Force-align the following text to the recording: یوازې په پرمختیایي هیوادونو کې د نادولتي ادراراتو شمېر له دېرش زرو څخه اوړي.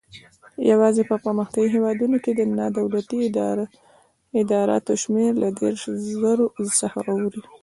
یوازې 0.71 1.01
په 1.09 1.15
پرمختیایي 1.23 1.73
هیوادونو 1.75 2.17
کې 2.23 2.31
د 2.35 2.41
نادولتي 2.57 3.17
ادراراتو 4.39 4.93
شمېر 5.03 5.31
له 5.43 5.49
دېرش 5.59 5.83
زرو 6.09 6.47
څخه 6.81 6.99
اوړي. 7.13 7.41